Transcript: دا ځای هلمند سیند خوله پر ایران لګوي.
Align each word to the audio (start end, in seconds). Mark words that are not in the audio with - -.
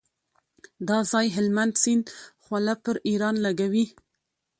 دا 0.87 0.97
ځای 1.11 1.27
هلمند 1.35 1.73
سیند 1.83 2.05
خوله 2.43 2.73
پر 2.83 2.95
ایران 3.09 3.35
لګوي. 3.45 3.85